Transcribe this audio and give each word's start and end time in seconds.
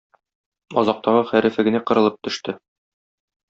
Азактагы 0.83 1.21
хәрефе 1.33 1.67
генә 1.69 1.85
кырылып 1.93 2.21
төште. 2.29 2.61